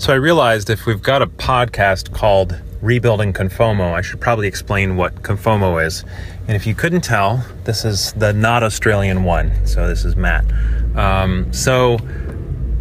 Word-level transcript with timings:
So 0.00 0.14
I 0.14 0.16
realized 0.16 0.70
if 0.70 0.86
we've 0.86 1.02
got 1.02 1.20
a 1.20 1.26
podcast 1.26 2.14
called 2.14 2.58
Rebuilding 2.80 3.34
Confomo, 3.34 3.92
I 3.92 4.00
should 4.00 4.18
probably 4.18 4.48
explain 4.48 4.96
what 4.96 5.14
Confomo 5.16 5.84
is. 5.84 6.06
And 6.48 6.56
if 6.56 6.66
you 6.66 6.74
couldn't 6.74 7.02
tell, 7.02 7.44
this 7.64 7.84
is 7.84 8.14
the 8.14 8.32
not 8.32 8.62
Australian 8.62 9.24
one. 9.24 9.52
So 9.66 9.86
this 9.86 10.06
is 10.06 10.16
Matt. 10.16 10.46
Um, 10.96 11.52
so 11.52 11.98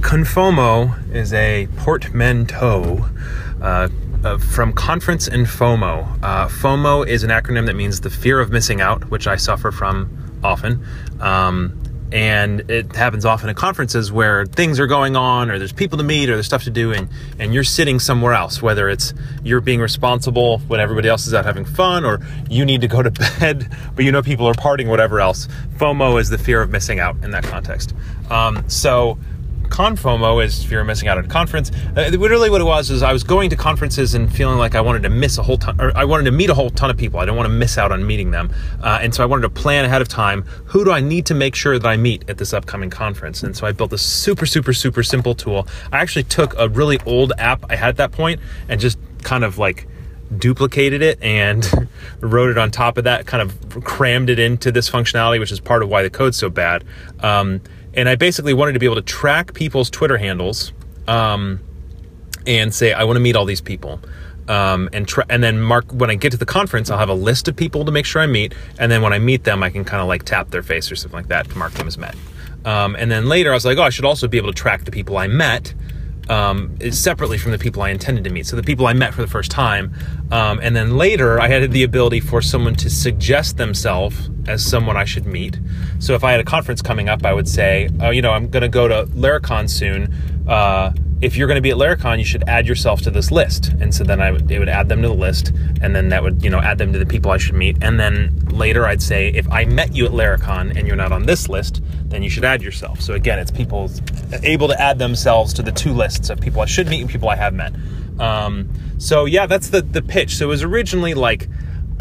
Confomo 0.00 1.14
is 1.14 1.34
a 1.34 1.68
portmanteau. 1.76 3.06
Uh, 3.60 3.90
uh, 4.24 4.38
from 4.38 4.72
conference 4.72 5.28
and 5.28 5.46
FOMO. 5.46 6.18
Uh, 6.22 6.48
FOMO 6.48 7.06
is 7.06 7.24
an 7.24 7.30
acronym 7.30 7.66
that 7.66 7.74
means 7.74 8.00
the 8.00 8.08
fear 8.08 8.40
of 8.40 8.50
missing 8.50 8.80
out, 8.80 9.10
which 9.10 9.26
I 9.26 9.36
suffer 9.36 9.70
from 9.70 10.38
often. 10.44 10.86
Um, 11.20 11.81
and 12.12 12.70
it 12.70 12.94
happens 12.94 13.24
often 13.24 13.48
at 13.48 13.56
conferences 13.56 14.12
where 14.12 14.44
things 14.44 14.78
are 14.78 14.86
going 14.86 15.16
on 15.16 15.50
or 15.50 15.58
there's 15.58 15.72
people 15.72 15.96
to 15.96 16.04
meet 16.04 16.28
or 16.28 16.34
there's 16.34 16.46
stuff 16.46 16.64
to 16.64 16.70
do 16.70 16.92
and, 16.92 17.08
and 17.38 17.54
you're 17.54 17.64
sitting 17.64 17.98
somewhere 17.98 18.34
else 18.34 18.60
whether 18.60 18.88
it's 18.88 19.14
you're 19.42 19.62
being 19.62 19.80
responsible 19.80 20.58
when 20.68 20.78
everybody 20.78 21.08
else 21.08 21.26
is 21.26 21.32
out 21.32 21.46
having 21.46 21.64
fun 21.64 22.04
or 22.04 22.20
you 22.50 22.66
need 22.66 22.82
to 22.82 22.88
go 22.88 23.02
to 23.02 23.10
bed 23.40 23.74
but 23.96 24.04
you 24.04 24.12
know 24.12 24.22
people 24.22 24.46
are 24.46 24.54
partying 24.54 24.88
whatever 24.88 25.20
else. 25.20 25.48
Fomo 25.76 26.20
is 26.20 26.28
the 26.28 26.38
fear 26.38 26.60
of 26.60 26.70
missing 26.70 27.00
out 27.00 27.16
in 27.24 27.30
that 27.30 27.44
context. 27.44 27.94
Um, 28.30 28.68
so 28.68 29.18
ConFOMO 29.72 30.44
is 30.44 30.62
fear 30.62 30.80
of 30.82 30.86
missing 30.86 31.08
out 31.08 31.16
at 31.16 31.24
a 31.24 31.28
conference. 31.28 31.70
Uh, 31.96 32.10
literally, 32.12 32.50
what 32.50 32.60
it 32.60 32.64
was 32.64 32.90
is 32.90 33.02
I 33.02 33.10
was 33.10 33.24
going 33.24 33.48
to 33.50 33.56
conferences 33.56 34.14
and 34.14 34.30
feeling 34.30 34.58
like 34.58 34.74
I 34.74 34.82
wanted 34.82 35.02
to 35.04 35.08
miss 35.08 35.38
a 35.38 35.42
whole 35.42 35.56
ton, 35.56 35.80
or 35.80 35.96
I 35.96 36.04
wanted 36.04 36.24
to 36.24 36.30
meet 36.30 36.50
a 36.50 36.54
whole 36.54 36.68
ton 36.68 36.90
of 36.90 36.98
people. 36.98 37.20
I 37.20 37.24
didn't 37.24 37.38
want 37.38 37.46
to 37.46 37.54
miss 37.54 37.78
out 37.78 37.90
on 37.90 38.06
meeting 38.06 38.32
them, 38.32 38.52
uh, 38.82 38.98
and 39.00 39.14
so 39.14 39.22
I 39.22 39.26
wanted 39.26 39.42
to 39.42 39.48
plan 39.48 39.86
ahead 39.86 40.02
of 40.02 40.08
time. 40.08 40.42
Who 40.66 40.84
do 40.84 40.92
I 40.92 41.00
need 41.00 41.24
to 41.26 41.34
make 41.34 41.54
sure 41.54 41.78
that 41.78 41.88
I 41.88 41.96
meet 41.96 42.28
at 42.28 42.36
this 42.36 42.52
upcoming 42.52 42.90
conference? 42.90 43.42
And 43.42 43.56
so 43.56 43.66
I 43.66 43.72
built 43.72 43.94
a 43.94 43.98
super, 43.98 44.44
super, 44.44 44.74
super 44.74 45.02
simple 45.02 45.34
tool. 45.34 45.66
I 45.90 46.00
actually 46.00 46.24
took 46.24 46.54
a 46.58 46.68
really 46.68 47.00
old 47.06 47.32
app 47.38 47.64
I 47.70 47.76
had 47.76 47.88
at 47.88 47.96
that 47.96 48.12
point 48.12 48.40
and 48.68 48.78
just 48.78 48.98
kind 49.22 49.42
of 49.42 49.56
like 49.56 49.88
duplicated 50.36 51.00
it 51.00 51.18
and 51.22 51.88
wrote 52.20 52.50
it 52.50 52.58
on 52.58 52.70
top 52.70 52.98
of 52.98 53.04
that, 53.04 53.24
kind 53.24 53.40
of 53.40 53.84
crammed 53.84 54.28
it 54.28 54.38
into 54.38 54.70
this 54.70 54.90
functionality, 54.90 55.40
which 55.40 55.50
is 55.50 55.60
part 55.60 55.82
of 55.82 55.88
why 55.88 56.02
the 56.02 56.10
code's 56.10 56.36
so 56.36 56.50
bad. 56.50 56.84
Um, 57.20 57.62
and 57.94 58.08
I 58.08 58.16
basically 58.16 58.54
wanted 58.54 58.72
to 58.72 58.78
be 58.78 58.86
able 58.86 58.96
to 58.96 59.02
track 59.02 59.54
people's 59.54 59.90
Twitter 59.90 60.16
handles 60.16 60.72
um, 61.06 61.60
and 62.46 62.74
say, 62.74 62.92
I 62.92 63.04
want 63.04 63.16
to 63.16 63.20
meet 63.20 63.36
all 63.36 63.44
these 63.44 63.60
people. 63.60 64.00
Um, 64.48 64.88
and 64.92 65.08
and 65.30 65.42
then 65.42 65.60
mark 65.60 65.84
when 65.92 66.10
I 66.10 66.16
get 66.16 66.32
to 66.32 66.36
the 66.36 66.46
conference, 66.46 66.90
I'll 66.90 66.98
have 66.98 67.08
a 67.08 67.14
list 67.14 67.46
of 67.46 67.54
people 67.54 67.84
to 67.84 67.92
make 67.92 68.04
sure 68.04 68.20
I 68.20 68.26
meet, 68.26 68.54
and 68.78 68.90
then 68.90 69.00
when 69.00 69.12
I 69.12 69.20
meet 69.20 69.44
them, 69.44 69.62
I 69.62 69.70
can 69.70 69.84
kind 69.84 70.02
of 70.02 70.08
like 70.08 70.24
tap 70.24 70.50
their 70.50 70.64
face 70.64 70.90
or 70.90 70.96
something 70.96 71.16
like 71.16 71.28
that 71.28 71.48
to 71.50 71.56
mark 71.56 71.72
them 71.74 71.86
as 71.86 71.96
met. 71.96 72.16
Um, 72.64 72.96
and 72.96 73.10
then 73.10 73.28
later, 73.28 73.50
I 73.50 73.54
was 73.54 73.64
like, 73.64 73.78
oh, 73.78 73.82
I 73.82 73.90
should 73.90 74.04
also 74.04 74.26
be 74.26 74.38
able 74.38 74.52
to 74.52 74.58
track 74.58 74.84
the 74.84 74.90
people 74.90 75.16
I 75.16 75.28
met 75.28 75.74
um, 76.28 76.76
separately 76.90 77.38
from 77.38 77.52
the 77.52 77.58
people 77.58 77.82
I 77.82 77.90
intended 77.90 78.24
to 78.24 78.30
meet. 78.30 78.46
So 78.46 78.56
the 78.56 78.62
people 78.62 78.86
I 78.86 78.92
met 78.92 79.14
for 79.14 79.22
the 79.22 79.28
first 79.28 79.50
time, 79.50 79.94
um, 80.30 80.60
and 80.62 80.74
then 80.74 80.96
later 80.96 81.40
I 81.40 81.48
had 81.48 81.70
the 81.72 81.82
ability 81.82 82.20
for 82.20 82.40
someone 82.40 82.74
to 82.76 82.90
suggest 82.90 83.56
themselves 83.56 84.30
as 84.46 84.64
someone 84.64 84.96
I 84.96 85.04
should 85.04 85.26
meet. 85.26 85.58
So 85.98 86.14
if 86.14 86.24
I 86.24 86.32
had 86.32 86.40
a 86.40 86.44
conference 86.44 86.82
coming 86.82 87.08
up, 87.08 87.24
I 87.24 87.32
would 87.32 87.48
say, 87.48 87.88
oh, 88.00 88.10
you 88.10 88.22
know, 88.22 88.32
I'm 88.32 88.48
going 88.48 88.62
to 88.62 88.68
go 88.68 88.88
to 88.88 89.04
Laracon 89.12 89.68
soon. 89.68 90.12
Uh, 90.48 90.92
if 91.22 91.36
you're 91.36 91.46
going 91.46 91.56
to 91.56 91.62
be 91.62 91.70
at 91.70 91.76
Laracon, 91.76 92.18
you 92.18 92.24
should 92.24 92.42
add 92.48 92.66
yourself 92.66 93.00
to 93.02 93.10
this 93.10 93.30
list. 93.30 93.68
And 93.80 93.94
so 93.94 94.02
then 94.02 94.20
I 94.20 94.32
would, 94.32 94.50
it 94.50 94.58
would 94.58 94.68
add 94.68 94.88
them 94.88 95.02
to 95.02 95.08
the 95.08 95.14
list, 95.14 95.52
and 95.80 95.94
then 95.94 96.08
that 96.08 96.22
would, 96.22 96.42
you 96.42 96.50
know, 96.50 96.58
add 96.58 96.78
them 96.78 96.92
to 96.92 96.98
the 96.98 97.06
people 97.06 97.30
I 97.30 97.38
should 97.38 97.54
meet. 97.54 97.78
And 97.80 97.98
then 97.98 98.44
later 98.48 98.84
I'd 98.86 99.00
say, 99.00 99.28
if 99.28 99.50
I 99.50 99.64
met 99.64 99.94
you 99.94 100.04
at 100.04 100.10
Laracon 100.10 100.76
and 100.76 100.86
you're 100.86 100.96
not 100.96 101.12
on 101.12 101.22
this 101.22 101.48
list, 101.48 101.80
then 102.06 102.24
you 102.24 102.28
should 102.28 102.44
add 102.44 102.60
yourself. 102.60 103.00
So 103.00 103.14
again, 103.14 103.38
it's 103.38 103.52
people 103.52 103.88
able 104.42 104.66
to 104.68 104.80
add 104.80 104.98
themselves 104.98 105.54
to 105.54 105.62
the 105.62 105.72
two 105.72 105.92
lists 105.92 106.28
of 106.28 106.40
people 106.40 106.60
I 106.60 106.66
should 106.66 106.88
meet 106.88 107.00
and 107.00 107.08
people 107.08 107.28
I 107.28 107.36
have 107.36 107.54
met. 107.54 107.72
Um, 108.18 108.68
so 108.98 109.24
yeah, 109.24 109.46
that's 109.46 109.68
the 109.68 109.82
the 109.82 110.02
pitch. 110.02 110.36
So 110.36 110.46
it 110.46 110.48
was 110.48 110.62
originally 110.62 111.14
like 111.14 111.48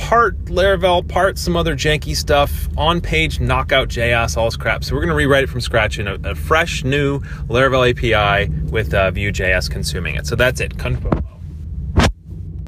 part 0.00 0.36
Laravel, 0.46 1.06
part 1.06 1.38
some 1.38 1.56
other 1.56 1.76
janky 1.76 2.16
stuff, 2.16 2.68
on 2.76 3.00
page 3.00 3.38
knockout 3.38 3.88
JS, 3.88 4.36
all 4.36 4.46
this 4.46 4.56
crap. 4.56 4.82
So 4.82 4.94
we're 4.94 5.02
going 5.02 5.10
to 5.10 5.14
rewrite 5.14 5.44
it 5.44 5.50
from 5.50 5.60
scratch 5.60 5.98
in 5.98 6.08
a, 6.08 6.14
a 6.24 6.34
fresh 6.34 6.84
new 6.84 7.20
Laravel 7.48 7.90
API 7.90 8.50
with 8.70 8.94
uh, 8.94 9.10
Vue.js 9.10 9.70
consuming 9.70 10.16
it. 10.16 10.26
So 10.26 10.36
that's 10.36 10.60
it. 10.60 10.72